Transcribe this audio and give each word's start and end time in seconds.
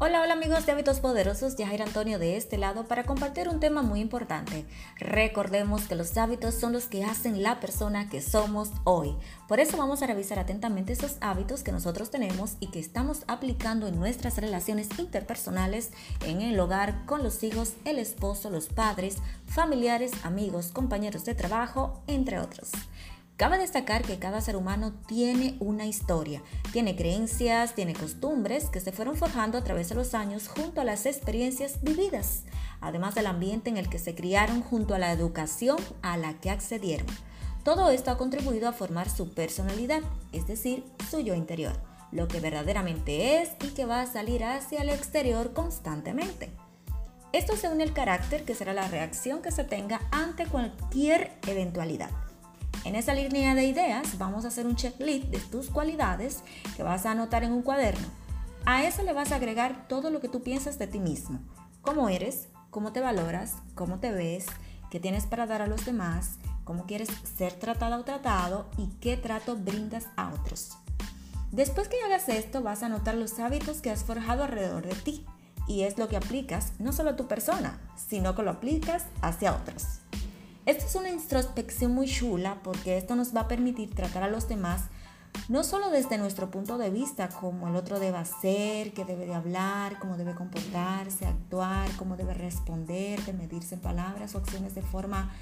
Hola, 0.00 0.22
hola 0.22 0.34
amigos 0.34 0.64
de 0.64 0.70
Hábitos 0.70 1.00
Poderosos, 1.00 1.56
Yajair 1.56 1.82
Antonio 1.82 2.20
de 2.20 2.36
este 2.36 2.56
lado 2.56 2.86
para 2.86 3.02
compartir 3.02 3.48
un 3.48 3.58
tema 3.58 3.82
muy 3.82 3.98
importante. 3.98 4.64
Recordemos 4.96 5.88
que 5.88 5.96
los 5.96 6.16
hábitos 6.16 6.54
son 6.54 6.72
los 6.72 6.84
que 6.84 7.02
hacen 7.02 7.42
la 7.42 7.58
persona 7.58 8.08
que 8.08 8.22
somos 8.22 8.70
hoy. 8.84 9.16
Por 9.48 9.58
eso 9.58 9.76
vamos 9.76 10.00
a 10.00 10.06
revisar 10.06 10.38
atentamente 10.38 10.92
esos 10.92 11.16
hábitos 11.20 11.64
que 11.64 11.72
nosotros 11.72 12.12
tenemos 12.12 12.52
y 12.60 12.68
que 12.68 12.78
estamos 12.78 13.24
aplicando 13.26 13.88
en 13.88 13.98
nuestras 13.98 14.36
relaciones 14.36 14.86
interpersonales, 15.00 15.90
en 16.24 16.42
el 16.42 16.60
hogar, 16.60 17.04
con 17.04 17.24
los 17.24 17.42
hijos, 17.42 17.72
el 17.84 17.98
esposo, 17.98 18.50
los 18.50 18.68
padres, 18.68 19.16
familiares, 19.46 20.12
amigos, 20.22 20.70
compañeros 20.70 21.24
de 21.24 21.34
trabajo, 21.34 22.00
entre 22.06 22.38
otros. 22.38 22.70
Cabe 23.38 23.56
destacar 23.56 24.02
que 24.02 24.18
cada 24.18 24.40
ser 24.40 24.56
humano 24.56 24.92
tiene 25.06 25.56
una 25.60 25.86
historia, 25.86 26.42
tiene 26.72 26.96
creencias, 26.96 27.76
tiene 27.76 27.94
costumbres 27.94 28.68
que 28.68 28.80
se 28.80 28.90
fueron 28.90 29.14
forjando 29.14 29.56
a 29.56 29.62
través 29.62 29.88
de 29.88 29.94
los 29.94 30.12
años 30.12 30.48
junto 30.48 30.80
a 30.80 30.84
las 30.84 31.06
experiencias 31.06 31.80
vividas, 31.80 32.42
además 32.80 33.14
del 33.14 33.28
ambiente 33.28 33.70
en 33.70 33.76
el 33.76 33.88
que 33.88 34.00
se 34.00 34.16
criaron 34.16 34.60
junto 34.60 34.92
a 34.92 34.98
la 34.98 35.12
educación 35.12 35.76
a 36.02 36.16
la 36.16 36.34
que 36.40 36.50
accedieron. 36.50 37.06
Todo 37.62 37.90
esto 37.90 38.10
ha 38.10 38.18
contribuido 38.18 38.68
a 38.68 38.72
formar 38.72 39.08
su 39.08 39.32
personalidad, 39.32 40.02
es 40.32 40.48
decir, 40.48 40.84
su 41.08 41.20
yo 41.20 41.36
interior, 41.36 41.80
lo 42.10 42.26
que 42.26 42.40
verdaderamente 42.40 43.40
es 43.40 43.50
y 43.62 43.68
que 43.68 43.84
va 43.84 44.00
a 44.00 44.06
salir 44.06 44.42
hacia 44.42 44.82
el 44.82 44.88
exterior 44.88 45.52
constantemente. 45.52 46.50
Esto 47.32 47.56
se 47.56 47.68
une 47.68 47.84
al 47.84 47.92
carácter 47.92 48.44
que 48.44 48.56
será 48.56 48.72
la 48.74 48.88
reacción 48.88 49.42
que 49.42 49.52
se 49.52 49.62
tenga 49.62 50.00
ante 50.10 50.44
cualquier 50.46 51.38
eventualidad. 51.46 52.10
En 52.84 52.96
esa 52.96 53.14
línea 53.14 53.54
de 53.54 53.64
ideas 53.64 54.18
vamos 54.18 54.44
a 54.44 54.48
hacer 54.48 54.66
un 54.66 54.76
checklist 54.76 55.26
de 55.26 55.38
tus 55.38 55.68
cualidades 55.68 56.42
que 56.76 56.82
vas 56.82 57.06
a 57.06 57.10
anotar 57.10 57.44
en 57.44 57.52
un 57.52 57.62
cuaderno. 57.62 58.06
A 58.64 58.84
eso 58.84 59.02
le 59.02 59.12
vas 59.12 59.32
a 59.32 59.36
agregar 59.36 59.86
todo 59.88 60.10
lo 60.10 60.20
que 60.20 60.28
tú 60.28 60.42
piensas 60.42 60.78
de 60.78 60.86
ti 60.86 60.98
mismo. 60.98 61.40
Cómo 61.82 62.08
eres, 62.08 62.48
cómo 62.70 62.92
te 62.92 63.00
valoras, 63.00 63.54
cómo 63.74 63.98
te 63.98 64.12
ves, 64.12 64.46
qué 64.90 65.00
tienes 65.00 65.26
para 65.26 65.46
dar 65.46 65.62
a 65.62 65.66
los 65.66 65.84
demás, 65.84 66.38
cómo 66.64 66.86
quieres 66.86 67.08
ser 67.36 67.54
tratada 67.54 67.98
o 67.98 68.04
tratado 68.04 68.66
y 68.76 68.88
qué 69.00 69.16
trato 69.16 69.56
brindas 69.56 70.06
a 70.16 70.28
otros. 70.28 70.72
Después 71.50 71.88
que 71.88 71.96
hagas 72.02 72.28
esto, 72.28 72.62
vas 72.62 72.82
a 72.82 72.86
anotar 72.86 73.14
los 73.14 73.38
hábitos 73.38 73.80
que 73.80 73.90
has 73.90 74.04
forjado 74.04 74.44
alrededor 74.44 74.86
de 74.86 74.94
ti 74.94 75.26
y 75.66 75.82
es 75.82 75.96
lo 75.96 76.08
que 76.08 76.16
aplicas 76.16 76.72
no 76.78 76.92
solo 76.92 77.10
a 77.10 77.16
tu 77.16 77.26
persona, 77.26 77.80
sino 77.96 78.34
que 78.34 78.42
lo 78.42 78.50
aplicas 78.50 79.04
hacia 79.22 79.54
otros. 79.54 80.00
Esto 80.68 80.84
es 80.84 80.94
una 80.96 81.08
introspección 81.08 81.94
muy 81.94 82.06
chula 82.06 82.60
porque 82.62 82.98
esto 82.98 83.16
nos 83.16 83.34
va 83.34 83.40
a 83.40 83.48
permitir 83.48 83.94
tratar 83.94 84.22
a 84.22 84.28
los 84.28 84.48
demás 84.48 84.82
no 85.48 85.64
solo 85.64 85.88
desde 85.88 86.18
nuestro 86.18 86.50
punto 86.50 86.76
de 86.76 86.90
vista, 86.90 87.30
como 87.30 87.68
el 87.68 87.74
otro 87.74 87.98
debe 87.98 88.18
hacer, 88.18 88.92
qué 88.92 89.06
debe 89.06 89.24
de 89.24 89.34
hablar, 89.34 89.98
cómo 89.98 90.18
debe 90.18 90.34
comportarse, 90.34 91.24
actuar, 91.24 91.88
cómo 91.96 92.18
debe 92.18 92.34
responder, 92.34 93.24
de 93.24 93.32
medirse 93.32 93.76
en 93.76 93.80
palabras 93.80 94.34
o 94.34 94.38
acciones 94.38 94.74
de 94.74 94.82
forma 94.82 95.32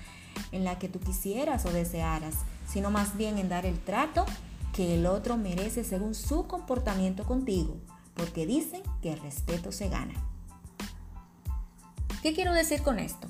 en 0.52 0.62
la 0.62 0.78
que 0.78 0.88
tú 0.88 1.00
quisieras 1.00 1.66
o 1.66 1.72
desearas, 1.72 2.36
sino 2.68 2.92
más 2.92 3.16
bien 3.16 3.38
en 3.38 3.48
dar 3.48 3.66
el 3.66 3.80
trato 3.80 4.26
que 4.72 4.94
el 4.94 5.06
otro 5.06 5.36
merece 5.36 5.82
según 5.82 6.14
su 6.14 6.46
comportamiento 6.46 7.24
contigo, 7.24 7.74
porque 8.14 8.46
dicen 8.46 8.82
que 9.02 9.14
el 9.14 9.18
respeto 9.18 9.72
se 9.72 9.88
gana. 9.88 10.14
¿Qué 12.22 12.32
quiero 12.32 12.52
decir 12.52 12.82
con 12.82 13.00
esto? 13.00 13.26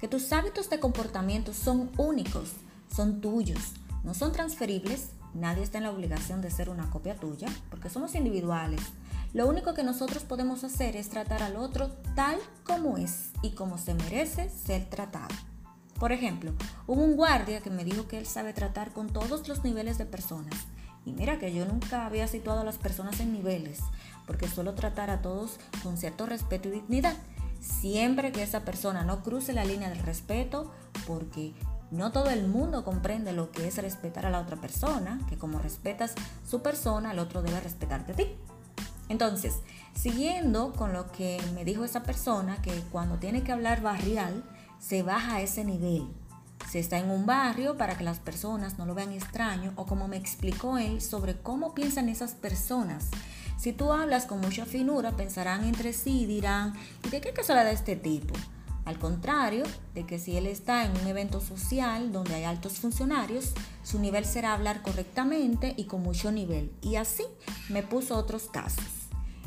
Que 0.00 0.08
tus 0.08 0.32
hábitos 0.32 0.70
de 0.70 0.80
comportamiento 0.80 1.52
son 1.52 1.90
únicos, 1.98 2.52
son 2.94 3.20
tuyos, 3.20 3.74
no 4.02 4.14
son 4.14 4.32
transferibles, 4.32 5.10
nadie 5.34 5.62
está 5.62 5.78
en 5.78 5.84
la 5.84 5.90
obligación 5.90 6.40
de 6.40 6.50
ser 6.50 6.70
una 6.70 6.88
copia 6.90 7.16
tuya, 7.16 7.48
porque 7.68 7.90
somos 7.90 8.14
individuales. 8.14 8.80
Lo 9.34 9.46
único 9.46 9.74
que 9.74 9.84
nosotros 9.84 10.24
podemos 10.24 10.64
hacer 10.64 10.96
es 10.96 11.10
tratar 11.10 11.42
al 11.42 11.56
otro 11.56 11.92
tal 12.16 12.38
como 12.64 12.96
es 12.96 13.30
y 13.42 13.50
como 13.50 13.78
se 13.78 13.94
merece 13.94 14.48
ser 14.48 14.88
tratado. 14.88 15.34
Por 15.98 16.12
ejemplo, 16.12 16.52
hubo 16.86 17.02
un 17.02 17.14
guardia 17.14 17.60
que 17.60 17.70
me 17.70 17.84
dijo 17.84 18.08
que 18.08 18.18
él 18.18 18.26
sabe 18.26 18.54
tratar 18.54 18.92
con 18.92 19.08
todos 19.08 19.46
los 19.48 19.62
niveles 19.62 19.98
de 19.98 20.06
personas. 20.06 20.54
Y 21.04 21.12
mira 21.12 21.38
que 21.38 21.52
yo 21.52 21.66
nunca 21.66 22.06
había 22.06 22.26
situado 22.26 22.60
a 22.60 22.64
las 22.64 22.78
personas 22.78 23.20
en 23.20 23.32
niveles, 23.32 23.80
porque 24.26 24.48
suelo 24.48 24.74
tratar 24.74 25.10
a 25.10 25.20
todos 25.20 25.58
con 25.82 25.98
cierto 25.98 26.24
respeto 26.24 26.68
y 26.68 26.72
dignidad 26.72 27.16
siempre 27.60 28.32
que 28.32 28.42
esa 28.42 28.64
persona 28.64 29.04
no 29.04 29.22
cruce 29.22 29.52
la 29.52 29.64
línea 29.64 29.88
del 29.88 30.00
respeto, 30.00 30.72
porque 31.06 31.54
no 31.90 32.12
todo 32.12 32.30
el 32.30 32.46
mundo 32.46 32.84
comprende 32.84 33.32
lo 33.32 33.50
que 33.50 33.66
es 33.66 33.76
respetar 33.78 34.26
a 34.26 34.30
la 34.30 34.40
otra 34.40 34.56
persona, 34.56 35.20
que 35.28 35.36
como 35.36 35.58
respetas 35.58 36.14
su 36.48 36.62
persona, 36.62 37.12
el 37.12 37.18
otro 37.18 37.42
debe 37.42 37.60
respetarte 37.60 38.12
a 38.12 38.16
ti. 38.16 38.36
Entonces, 39.08 39.56
siguiendo 39.94 40.72
con 40.72 40.92
lo 40.92 41.10
que 41.10 41.40
me 41.54 41.64
dijo 41.64 41.84
esa 41.84 42.04
persona, 42.04 42.62
que 42.62 42.72
cuando 42.92 43.16
tiene 43.16 43.42
que 43.42 43.50
hablar 43.50 43.82
barrial, 43.82 44.44
se 44.78 45.02
baja 45.02 45.36
a 45.36 45.40
ese 45.42 45.64
nivel. 45.64 46.08
Se 46.70 46.78
está 46.78 46.98
en 46.98 47.10
un 47.10 47.26
barrio 47.26 47.76
para 47.76 47.96
que 47.96 48.04
las 48.04 48.20
personas 48.20 48.78
no 48.78 48.86
lo 48.86 48.94
vean 48.94 49.12
extraño 49.12 49.72
o 49.76 49.86
como 49.86 50.06
me 50.06 50.16
explicó 50.16 50.78
él 50.78 51.00
sobre 51.00 51.36
cómo 51.36 51.74
piensan 51.74 52.08
esas 52.08 52.34
personas 52.34 53.08
si 53.60 53.74
tú 53.74 53.92
hablas 53.92 54.24
con 54.24 54.40
mucha 54.40 54.64
finura, 54.64 55.18
pensarán 55.18 55.64
entre 55.64 55.92
sí 55.92 56.22
y 56.22 56.26
dirán, 56.26 56.72
¿y 57.04 57.10
de 57.10 57.20
qué 57.20 57.34
casualidad 57.34 57.66
de 57.66 57.74
este 57.74 57.94
tipo? 57.94 58.32
Al 58.86 58.98
contrario 58.98 59.64
de 59.92 60.06
que 60.06 60.18
si 60.18 60.38
él 60.38 60.46
está 60.46 60.86
en 60.86 60.92
un 60.92 61.06
evento 61.06 61.42
social 61.42 62.10
donde 62.10 62.36
hay 62.36 62.44
altos 62.44 62.78
funcionarios, 62.78 63.52
su 63.82 63.98
nivel 63.98 64.24
será 64.24 64.54
hablar 64.54 64.80
correctamente 64.80 65.74
y 65.76 65.84
con 65.84 66.02
mucho 66.02 66.32
nivel. 66.32 66.72
Y 66.80 66.96
así 66.96 67.24
me 67.68 67.82
puso 67.82 68.16
otros 68.16 68.44
casos. 68.44 68.99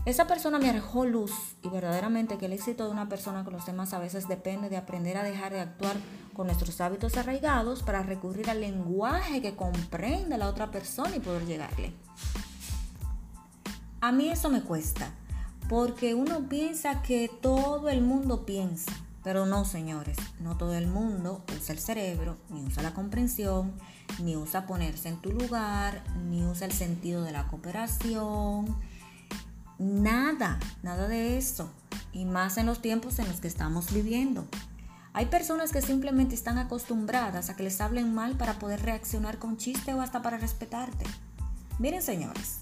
Esa 0.06 0.28
persona 0.28 0.60
me 0.60 0.70
arrojó 0.70 1.06
luz 1.06 1.32
y 1.62 1.70
verdaderamente 1.70 2.38
que 2.38 2.48
el 2.48 2.54
éxito 2.54 2.86
de 2.86 2.92
una 2.92 3.08
persona 3.08 3.46
con 3.46 3.54
los 3.54 3.66
demás 3.66 3.94
a 3.94 4.00
veces 4.00 4.28
depende 4.28 4.70
de 4.70 4.76
aprender 4.76 5.16
a 5.16 5.24
dejar 5.24 5.54
de 5.54 5.62
actuar 5.62 5.96
con 6.34 6.48
nuestros 6.48 6.82
hábitos 6.82 7.16
arraigados 7.16 7.84
para 7.84 8.04
recurrir 8.04 8.50
al 8.50 8.60
lenguaje 8.60 9.42
que 9.42 9.56
comprende 9.56 10.38
la 10.38 10.50
otra 10.50 10.72
persona 10.72 11.16
y 11.16 11.22
poder 11.22 11.46
llegarle. 11.46 11.94
A 14.02 14.12
mí 14.12 14.28
eso 14.28 14.50
me 14.50 14.62
cuesta, 14.62 15.10
porque 15.70 16.16
uno 16.16 16.50
piensa 16.50 17.02
que 17.02 17.32
todo 17.42 17.88
el 17.88 18.02
mundo 18.02 18.46
piensa, 18.46 18.92
pero 19.24 19.46
no, 19.46 19.64
señores, 19.64 20.18
no 20.42 20.58
todo 20.58 20.74
el 20.74 20.88
mundo 20.88 21.46
usa 21.58 21.74
el 21.74 21.80
cerebro, 21.80 22.36
ni 22.50 22.62
usa 22.66 22.84
la 22.84 22.94
comprensión, 22.94 23.72
ni 24.22 24.36
usa 24.36 24.68
ponerse 24.68 25.08
en 25.08 25.22
tu 25.22 25.32
lugar, 25.32 26.04
ni 26.26 26.44
usa 26.44 26.68
el 26.68 26.74
sentido 26.74 27.24
de 27.24 27.32
la 27.32 27.48
cooperación. 27.48 28.76
Nada, 29.84 30.60
nada 30.82 31.10
de 31.10 31.38
eso. 31.38 31.70
Y 32.14 32.24
más 32.24 32.58
en 32.58 32.68
los 32.68 32.82
tiempos 32.82 33.20
en 33.20 33.28
los 33.28 33.42
que 33.42 33.50
estamos 33.50 33.92
viviendo. 33.92 34.48
Hay 35.12 35.26
personas 35.26 35.74
que 35.74 35.82
simplemente 35.82 36.36
están 36.36 36.58
acostumbradas 36.58 37.50
a 37.50 37.58
que 37.58 37.64
les 37.64 37.82
hablen 37.82 38.16
mal 38.16 38.38
para 38.38 38.60
poder 38.60 38.82
reaccionar 38.82 39.40
con 39.40 39.58
chiste 39.58 39.94
o 39.94 40.02
hasta 40.02 40.22
para 40.22 40.38
respetarte. 40.38 41.06
Miren, 41.80 42.02
señores, 42.02 42.60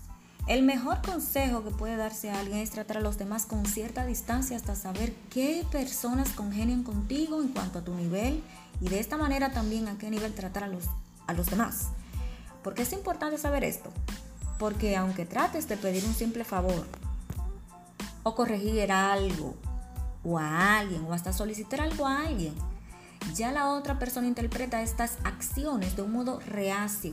el 0.47 0.63
mejor 0.63 1.03
consejo 1.03 1.63
que 1.63 1.69
puede 1.69 1.95
darse 1.95 2.31
a 2.31 2.39
alguien 2.39 2.57
es 2.57 2.71
tratar 2.71 2.97
a 2.97 3.01
los 3.01 3.19
demás 3.19 3.45
con 3.45 3.67
cierta 3.67 4.03
distancia 4.03 4.57
hasta 4.57 4.75
saber 4.75 5.13
qué 5.29 5.63
personas 5.71 6.29
congenian 6.29 6.81
contigo 6.81 7.39
en 7.43 7.49
cuanto 7.49 7.79
a 7.79 7.83
tu 7.83 7.93
nivel 7.93 8.41
y 8.81 8.89
de 8.89 8.99
esta 8.99 9.17
manera 9.17 9.51
también 9.51 9.87
a 9.87 9.99
qué 9.99 10.09
nivel 10.09 10.33
tratar 10.33 10.63
a 10.63 10.67
los, 10.67 10.85
a 11.27 11.33
los 11.33 11.45
demás. 11.51 11.89
¿Por 12.63 12.79
es 12.79 12.93
importante 12.93 13.37
saber 13.37 13.63
esto? 13.63 13.91
Porque 14.57 14.95
aunque 14.95 15.27
trates 15.27 15.67
de 15.67 15.77
pedir 15.77 16.03
un 16.05 16.15
simple 16.15 16.43
favor 16.43 16.87
o 18.23 18.35
corregir 18.35 18.91
algo 18.91 19.55
o 20.23 20.37
a 20.37 20.79
alguien 20.79 21.05
o 21.05 21.13
hasta 21.13 21.33
solicitar 21.33 21.81
algo 21.81 22.05
a 22.05 22.25
alguien, 22.25 22.53
ya 23.35 23.51
la 23.51 23.71
otra 23.71 23.99
persona 23.99 24.27
interpreta 24.27 24.81
estas 24.81 25.17
acciones 25.23 25.95
de 25.95 26.01
un 26.01 26.11
modo 26.11 26.39
reacio 26.41 27.11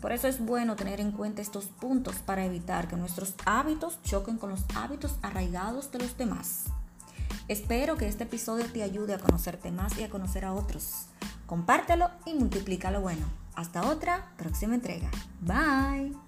por 0.00 0.12
eso 0.12 0.28
es 0.28 0.44
bueno 0.44 0.76
tener 0.76 1.00
en 1.00 1.12
cuenta 1.12 1.42
estos 1.42 1.66
puntos 1.66 2.16
para 2.16 2.44
evitar 2.44 2.88
que 2.88 2.96
nuestros 2.96 3.34
hábitos 3.44 4.00
choquen 4.02 4.38
con 4.38 4.50
los 4.50 4.64
hábitos 4.74 5.16
arraigados 5.22 5.90
de 5.90 5.98
los 5.98 6.16
demás. 6.16 6.64
Espero 7.48 7.96
que 7.96 8.08
este 8.08 8.24
episodio 8.24 8.66
te 8.66 8.82
ayude 8.82 9.14
a 9.14 9.18
conocerte 9.18 9.70
más 9.70 9.98
y 9.98 10.04
a 10.04 10.10
conocer 10.10 10.44
a 10.44 10.52
otros. 10.52 11.06
Compártelo 11.46 12.10
y 12.24 12.34
multiplica 12.34 12.90
lo 12.90 13.00
bueno. 13.00 13.26
Hasta 13.54 13.88
otra 13.88 14.32
próxima 14.36 14.74
entrega. 14.74 15.10
Bye. 15.40 16.25